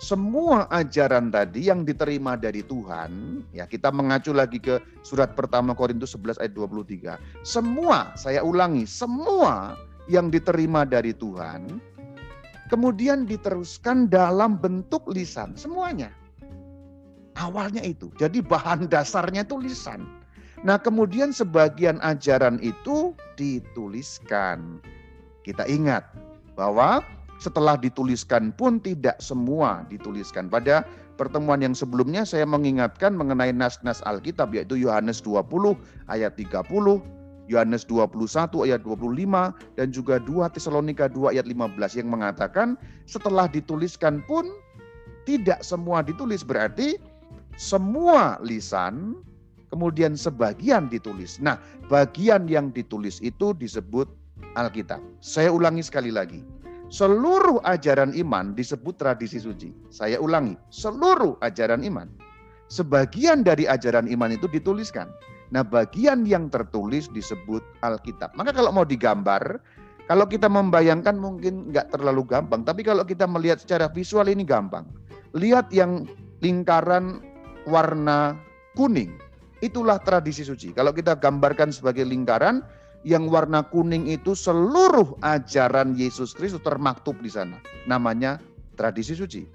[0.00, 6.16] semua ajaran tadi yang diterima dari Tuhan, ya kita mengacu lagi ke surat pertama Korintus
[6.16, 7.20] 11 ayat 23.
[7.44, 9.76] Semua, saya ulangi, semua
[10.08, 11.84] yang diterima dari Tuhan,
[12.72, 16.08] kemudian diteruskan dalam bentuk lisan, semuanya.
[17.36, 18.08] Awalnya itu.
[18.16, 20.08] Jadi bahan dasarnya itu lisan.
[20.64, 24.80] Nah kemudian sebagian ajaran itu dituliskan.
[25.44, 26.08] Kita ingat
[26.56, 27.04] bahwa
[27.40, 30.52] setelah dituliskan pun tidak semua dituliskan.
[30.52, 30.84] Pada
[31.16, 35.48] pertemuan yang sebelumnya saya mengingatkan mengenai nas-nas Alkitab yaitu Yohanes 20
[36.12, 36.68] ayat 30,
[37.48, 42.76] Yohanes 21 ayat 25 dan juga 2 Tesalonika 2 ayat 15 yang mengatakan
[43.08, 44.46] setelah dituliskan pun
[45.24, 47.00] tidak semua ditulis berarti
[47.60, 49.20] semua lisan,
[49.68, 51.36] kemudian sebagian ditulis.
[51.42, 51.60] Nah,
[51.92, 54.08] bagian yang ditulis itu disebut
[54.56, 55.02] Alkitab.
[55.20, 56.59] Saya ulangi sekali lagi.
[56.90, 59.70] Seluruh ajaran iman disebut tradisi suci.
[59.94, 62.10] Saya ulangi, seluruh ajaran iman.
[62.66, 65.06] Sebagian dari ajaran iman itu dituliskan.
[65.54, 68.34] Nah, bagian yang tertulis disebut Alkitab.
[68.34, 69.62] Maka kalau mau digambar,
[70.10, 74.82] kalau kita membayangkan mungkin nggak terlalu gampang, tapi kalau kita melihat secara visual ini gampang.
[75.34, 76.10] Lihat yang
[76.42, 77.22] lingkaran
[77.70, 78.34] warna
[78.74, 79.14] kuning.
[79.62, 80.74] Itulah tradisi suci.
[80.74, 82.66] Kalau kita gambarkan sebagai lingkaran,
[83.06, 87.56] yang warna kuning itu seluruh ajaran Yesus Kristus termaktub di sana.
[87.88, 88.36] Namanya
[88.76, 89.48] tradisi suci.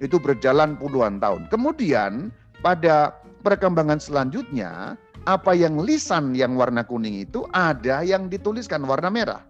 [0.00, 1.52] Itu berjalan puluhan tahun.
[1.52, 2.32] Kemudian
[2.64, 3.12] pada
[3.44, 4.96] perkembangan selanjutnya,
[5.28, 9.42] apa yang lisan yang warna kuning itu ada yang dituliskan warna merah.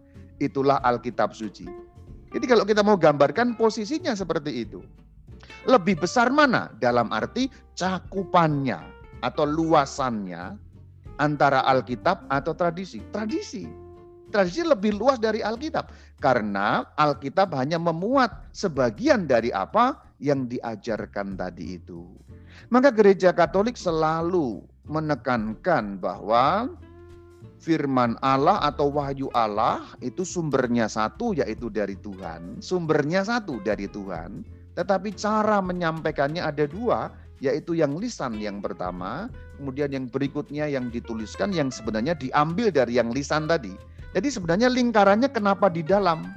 [0.43, 1.65] Itulah Alkitab suci.
[2.33, 4.81] Jadi kalau kita mau gambarkan posisinya seperti itu.
[5.69, 6.75] Lebih besar mana?
[6.83, 7.47] Dalam arti
[7.79, 8.83] cakupannya
[9.23, 10.59] atau luasannya
[11.21, 13.03] antara Alkitab atau tradisi.
[13.13, 13.69] Tradisi.
[14.33, 15.93] Tradisi lebih luas dari Alkitab.
[16.23, 22.09] Karena Alkitab hanya memuat sebagian dari apa yang diajarkan tadi itu.
[22.73, 26.73] Maka gereja katolik selalu menekankan bahwa
[27.61, 32.65] firman Allah atau wahyu Allah itu sumbernya satu yaitu dari Tuhan.
[32.65, 39.27] Sumbernya satu dari Tuhan tetapi cara menyampaikannya ada dua, yaitu yang lisan yang pertama,
[39.59, 43.75] kemudian yang berikutnya yang dituliskan yang sebenarnya diambil dari yang lisan tadi.
[44.15, 46.31] Jadi sebenarnya lingkarannya kenapa di dalam?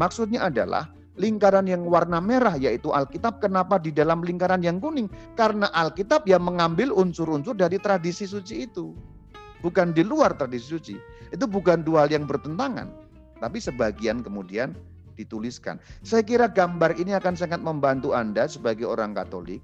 [0.00, 0.88] Maksudnya adalah
[1.20, 5.12] lingkaran yang warna merah yaitu Alkitab kenapa di dalam lingkaran yang kuning?
[5.36, 8.96] Karena Alkitab yang mengambil unsur-unsur dari tradisi suci itu.
[9.60, 10.96] Bukan di luar tradisi suci.
[11.28, 12.88] Itu bukan dua hal yang bertentangan.
[13.44, 14.72] Tapi sebagian kemudian
[15.20, 15.76] dituliskan.
[16.00, 19.60] Saya kira gambar ini akan sangat membantu Anda sebagai orang Katolik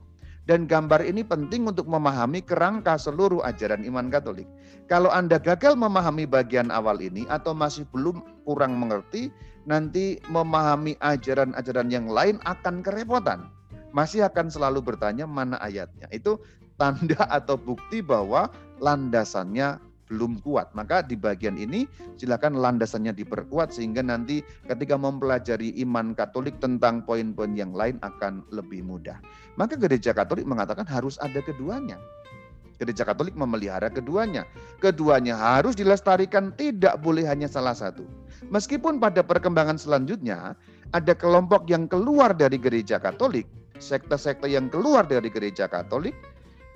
[0.47, 4.47] Dan gambar ini penting untuk memahami kerangka seluruh ajaran iman Katolik.
[4.87, 9.35] Kalau Anda gagal memahami bagian awal ini atau masih belum kurang mengerti,
[9.67, 13.51] nanti memahami ajaran-ajaran yang lain akan kerepotan.
[13.91, 16.07] Masih akan selalu bertanya mana ayatnya.
[16.15, 16.39] Itu
[16.79, 18.47] tanda atau bukti bahwa
[18.79, 20.73] landasannya belum kuat.
[20.73, 21.85] Maka di bagian ini
[22.17, 28.87] silakan landasannya diperkuat sehingga nanti ketika mempelajari iman Katolik tentang poin-poin yang lain akan lebih
[28.87, 29.19] mudah.
[29.59, 31.99] Maka gereja Katolik mengatakan harus ada keduanya.
[32.77, 34.45] Gereja Katolik memelihara keduanya.
[34.85, 38.05] Keduanya harus dilestarikan, tidak boleh hanya salah satu.
[38.53, 40.53] Meskipun pada perkembangan selanjutnya
[40.93, 43.49] ada kelompok yang keluar dari gereja Katolik,
[43.81, 46.13] sekte-sekte yang keluar dari gereja Katolik,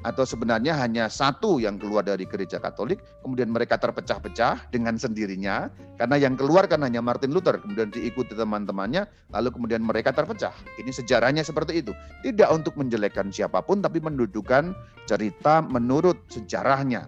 [0.00, 5.68] atau sebenarnya hanya satu yang keluar dari gereja Katolik, kemudian mereka terpecah-pecah dengan sendirinya,
[6.00, 10.52] karena yang keluar kan hanya Martin Luther, kemudian diikuti teman-temannya, lalu kemudian mereka terpecah.
[10.80, 11.92] Ini sejarahnya seperti itu.
[12.24, 14.72] Tidak untuk menjelekkan siapa pun, tapi mendudukan
[15.04, 17.04] cerita menurut sejarahnya.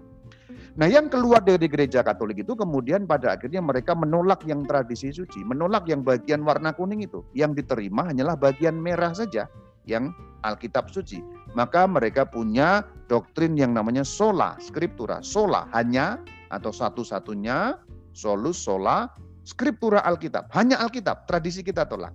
[0.72, 5.44] Nah yang keluar dari gereja Katolik itu kemudian pada akhirnya mereka menolak yang tradisi suci,
[5.44, 7.20] menolak yang bagian warna kuning itu.
[7.36, 9.52] Yang diterima hanyalah bagian merah saja,
[9.84, 11.20] yang Alkitab suci
[11.52, 15.20] maka mereka punya doktrin yang namanya sola scriptura.
[15.20, 16.20] Sola hanya
[16.52, 17.76] atau satu-satunya
[18.12, 19.08] solus sola
[19.44, 20.48] scriptura Alkitab.
[20.52, 22.14] Hanya Alkitab, tradisi kita tolak.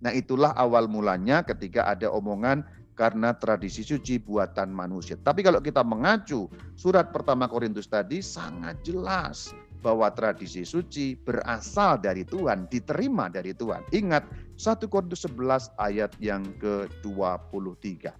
[0.00, 2.64] Nah itulah awal mulanya ketika ada omongan
[2.96, 5.16] karena tradisi suci buatan manusia.
[5.16, 12.28] Tapi kalau kita mengacu surat pertama Korintus tadi sangat jelas bahwa tradisi suci berasal dari
[12.28, 13.80] Tuhan, diterima dari Tuhan.
[13.96, 14.28] Ingat
[14.60, 18.12] 1 Korintus 11 ayat yang ke-23.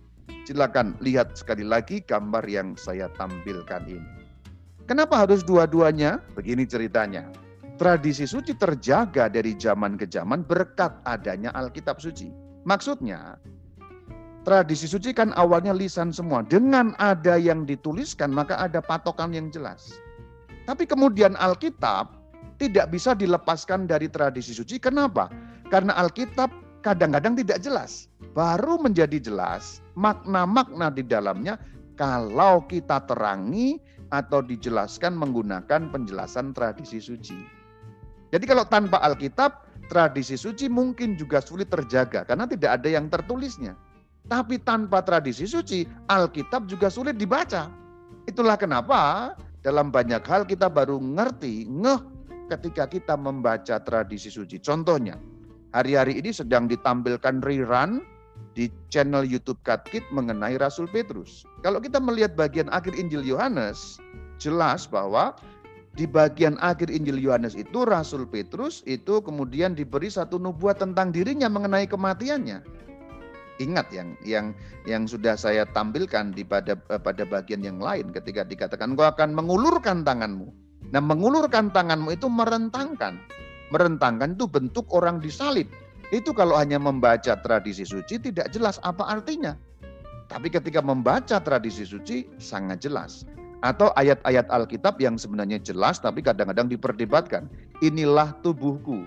[0.49, 4.11] Silakan lihat sekali lagi gambar yang saya tampilkan ini.
[4.91, 6.19] Kenapa harus dua-duanya?
[6.35, 7.31] Begini ceritanya.
[7.79, 12.29] Tradisi suci terjaga dari zaman ke zaman berkat adanya Alkitab suci.
[12.67, 13.39] Maksudnya,
[14.43, 16.43] tradisi suci kan awalnya lisan semua.
[16.43, 19.95] Dengan ada yang dituliskan, maka ada patokan yang jelas.
[20.67, 22.21] Tapi kemudian Alkitab
[22.61, 24.77] tidak bisa dilepaskan dari tradisi suci.
[24.77, 25.33] Kenapa?
[25.73, 26.53] Karena Alkitab
[26.85, 28.11] kadang-kadang tidak jelas.
[28.37, 31.59] Baru menjadi jelas makna-makna di dalamnya
[31.99, 33.79] kalau kita terangi
[34.11, 37.39] atau dijelaskan menggunakan penjelasan tradisi suci.
[38.31, 43.75] Jadi kalau tanpa Alkitab, tradisi suci mungkin juga sulit terjaga karena tidak ada yang tertulisnya.
[44.31, 47.67] Tapi tanpa tradisi suci, Alkitab juga sulit dibaca.
[48.31, 49.35] Itulah kenapa
[49.67, 52.01] dalam banyak hal kita baru ngerti, ngeh
[52.47, 54.63] ketika kita membaca tradisi suci.
[54.63, 55.19] Contohnya,
[55.71, 58.03] Hari-hari ini sedang ditampilkan rerun
[58.61, 61.49] di channel YouTube Katkit mengenai Rasul Petrus.
[61.65, 63.97] Kalau kita melihat bagian akhir Injil Yohanes,
[64.37, 65.33] jelas bahwa
[65.97, 71.49] di bagian akhir Injil Yohanes itu Rasul Petrus itu kemudian diberi satu nubuat tentang dirinya
[71.49, 72.61] mengenai kematiannya.
[73.65, 74.53] Ingat yang yang
[74.85, 80.05] yang sudah saya tampilkan di pada pada bagian yang lain ketika dikatakan kau akan mengulurkan
[80.05, 80.53] tanganmu.
[80.93, 83.21] Nah, mengulurkan tanganmu itu merentangkan
[83.71, 85.71] merentangkan itu bentuk orang disalib.
[86.11, 89.55] Itu kalau hanya membaca tradisi suci tidak jelas apa artinya.
[90.31, 93.27] Tapi ketika membaca tradisi suci sangat jelas.
[93.61, 97.47] Atau ayat-ayat Alkitab yang sebenarnya jelas tapi kadang-kadang diperdebatkan.
[97.83, 99.07] Inilah tubuhku.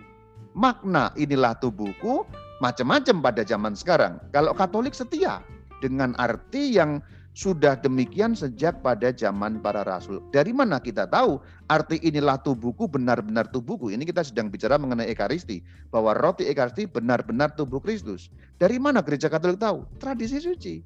[0.54, 2.24] Makna inilah tubuhku
[2.64, 4.22] macam-macam pada zaman sekarang.
[4.32, 5.44] Kalau Katolik setia
[5.84, 10.22] dengan arti yang sudah demikian sejak pada zaman para rasul.
[10.30, 13.90] Dari mana kita tahu arti inilah tubuhku benar-benar tubuhku.
[13.90, 15.66] Ini kita sedang bicara mengenai ekaristi.
[15.90, 18.30] Bahwa roti ekaristi benar-benar tubuh Kristus.
[18.62, 19.82] Dari mana gereja katolik tahu?
[19.98, 20.86] Tradisi suci.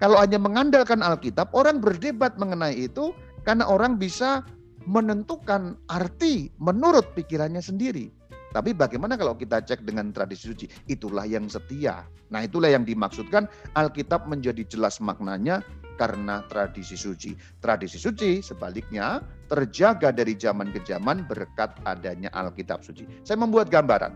[0.00, 4.44] Kalau hanya mengandalkan Alkitab, orang berdebat mengenai itu karena orang bisa
[4.88, 8.12] menentukan arti menurut pikirannya sendiri.
[8.54, 10.66] Tapi bagaimana kalau kita cek dengan tradisi suci?
[10.86, 12.06] Itulah yang setia.
[12.30, 13.46] Nah itulah yang dimaksudkan
[13.78, 15.62] Alkitab menjadi jelas maknanya
[15.96, 17.34] karena tradisi suci.
[17.60, 23.08] Tradisi suci sebaliknya terjaga dari zaman ke zaman berkat adanya Alkitab suci.
[23.24, 24.12] Saya membuat gambaran.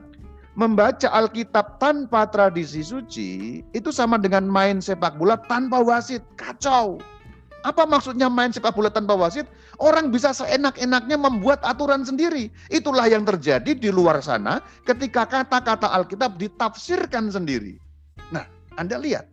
[0.59, 6.21] Membaca Alkitab tanpa tradisi suci itu sama dengan main sepak bola tanpa wasit.
[6.37, 7.01] Kacau.
[7.61, 9.45] Apa maksudnya main sepak bola tanpa wasit?
[9.77, 12.49] Orang bisa seenak-enaknya membuat aturan sendiri.
[12.73, 17.77] Itulah yang terjadi di luar sana ketika kata-kata Alkitab ditafsirkan sendiri.
[18.33, 18.49] Nah,
[18.81, 19.29] Anda lihat,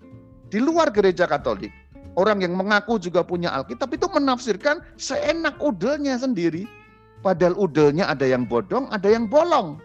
[0.52, 1.72] di luar gereja Katolik,
[2.20, 6.68] orang yang mengaku juga punya Alkitab itu menafsirkan seenak udelnya sendiri.
[7.24, 9.80] Padahal udelnya ada yang bodong, ada yang bolong.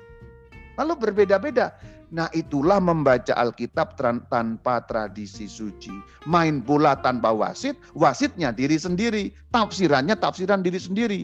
[0.78, 1.74] Lalu berbeda-beda.
[2.12, 5.90] Nah itulah membaca Alkitab tanpa tradisi suci.
[6.28, 9.32] Main bola tanpa wasit, wasitnya diri sendiri.
[9.48, 11.20] Tafsirannya tafsiran diri sendiri.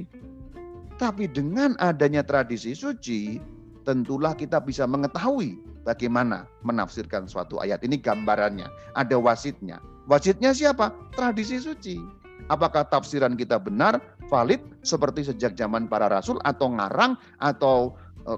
[0.97, 3.37] Tapi dengan adanya tradisi suci,
[3.85, 7.85] tentulah kita bisa mengetahui bagaimana menafsirkan suatu ayat.
[7.85, 8.67] Ini gambarannya,
[8.97, 9.79] ada wasitnya.
[10.09, 10.91] Wasitnya siapa?
[11.13, 12.01] Tradisi suci.
[12.49, 14.01] Apakah tafsiran kita benar,
[14.33, 17.13] valid, seperti sejak zaman para rasul, atau ngarang,
[17.45, 17.93] atau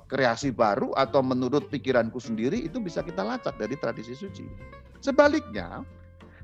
[0.06, 4.46] kreasi baru, atau menurut pikiranku sendiri, itu bisa kita lacak dari tradisi suci.
[5.02, 5.82] Sebaliknya,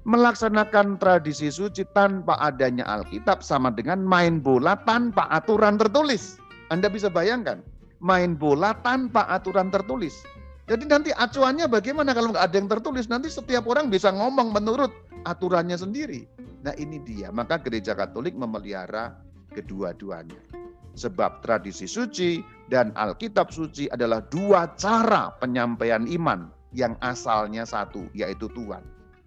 [0.07, 6.43] melaksanakan tradisi suci tanpa adanya Alkitab sama dengan main bola tanpa aturan tertulis.
[6.71, 7.63] Anda bisa bayangkan,
[8.03, 10.27] main bola tanpa aturan tertulis.
[10.67, 13.07] Jadi nanti acuannya bagaimana kalau nggak ada yang tertulis?
[13.07, 14.91] Nanti setiap orang bisa ngomong menurut
[15.23, 16.27] aturannya sendiri.
[16.67, 19.15] Nah ini dia, maka gereja katolik memelihara
[19.55, 20.66] kedua-duanya.
[20.97, 22.41] Sebab tradisi suci
[22.73, 28.81] dan Alkitab suci adalah dua cara penyampaian iman yang asalnya satu, yaitu Tuhan.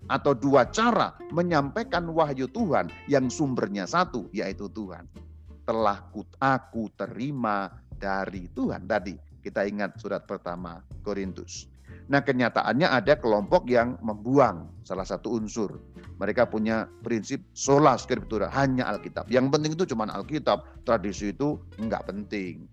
[0.10, 5.06] Atau dua cara menyampaikan wahyu Tuhan yang sumbernya satu, yaitu Tuhan.
[5.70, 6.02] Telah
[6.42, 11.66] aku terima dari Tuhan tadi kita ingat surat pertama Korintus.
[12.10, 15.80] Nah kenyataannya ada kelompok yang membuang salah satu unsur.
[16.20, 19.32] Mereka punya prinsip sola scriptura, hanya Alkitab.
[19.32, 22.68] Yang penting itu cuma Alkitab, tradisi itu enggak penting.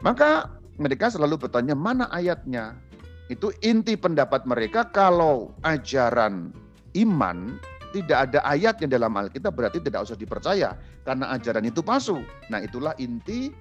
[0.00, 0.48] Maka
[0.80, 2.80] mereka selalu bertanya mana ayatnya.
[3.28, 6.48] Itu inti pendapat mereka kalau ajaran
[6.96, 7.60] iman
[7.92, 12.20] tidak ada ayatnya dalam Alkitab berarti tidak usah dipercaya karena ajaran itu palsu.
[12.48, 13.52] Nah itulah inti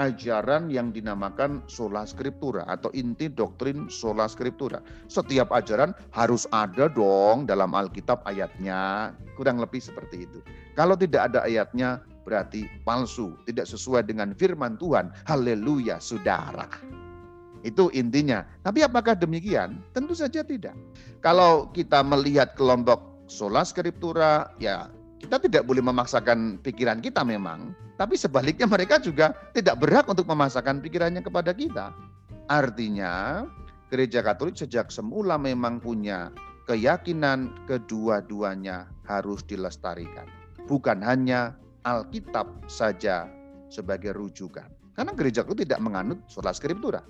[0.00, 4.80] ajaran yang dinamakan sola scriptura atau inti doktrin sola scriptura.
[5.08, 10.38] Setiap ajaran harus ada dong dalam Alkitab ayatnya, kurang lebih seperti itu.
[10.78, 15.10] Kalau tidak ada ayatnya berarti palsu, tidak sesuai dengan firman Tuhan.
[15.26, 16.70] Haleluya, saudara.
[17.62, 18.42] Itu intinya.
[18.66, 19.78] Tapi apakah demikian?
[19.94, 20.74] Tentu saja tidak.
[21.22, 24.90] Kalau kita melihat kelompok sola scriptura, ya
[25.22, 30.82] kita tidak boleh memaksakan pikiran kita memang, tapi sebaliknya mereka juga tidak berhak untuk memaksakan
[30.82, 31.94] pikirannya kepada kita.
[32.50, 33.46] Artinya,
[33.86, 36.34] gereja Katolik sejak semula memang punya
[36.66, 40.26] keyakinan kedua-duanya harus dilestarikan.
[40.66, 41.54] Bukan hanya
[41.86, 43.30] Alkitab saja
[43.70, 44.66] sebagai rujukan.
[44.92, 47.00] Karena gereja itu tidak menganut sola scriptura.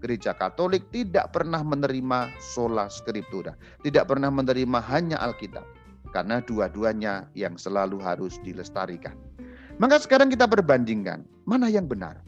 [0.00, 3.52] Gereja Katolik tidak pernah menerima sola scriptura,
[3.84, 5.79] tidak pernah menerima hanya Alkitab
[6.10, 9.14] karena dua-duanya yang selalu harus dilestarikan.
[9.80, 12.20] Maka sekarang kita perbandingkan, mana yang benar?